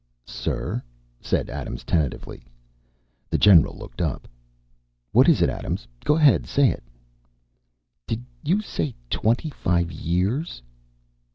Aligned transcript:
"Sir," 0.25 0.81
said 1.19 1.47
Adams 1.47 1.83
tentatively. 1.83 2.43
The 3.29 3.37
general 3.37 3.77
looked 3.77 4.01
up. 4.01 4.27
"What 5.11 5.29
is 5.29 5.43
it, 5.43 5.49
Adams? 5.51 5.87
Go 6.05 6.15
ahead 6.15 6.41
and 6.41 6.47
say 6.49 6.71
it." 6.71 6.83
"Did 8.07 8.23
you 8.43 8.63
say 8.63 8.95
twenty 9.11 9.51
five 9.51 9.91
years?" 9.91 10.63